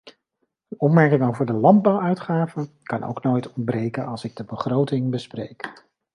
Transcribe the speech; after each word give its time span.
Een 0.67 0.79
opmerking 0.79 1.23
over 1.25 1.45
de 1.45 1.53
landbouwuitgaven 1.53 2.69
kan 2.83 3.03
ook 3.03 3.23
nooit 3.23 3.53
ontbreken 3.53 4.05
als 4.05 4.23
ik 4.23 4.35
de 4.35 4.43
begroting 4.43 5.09
bespreek. 5.11 5.87